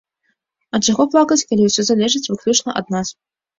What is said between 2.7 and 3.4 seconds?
ад нас?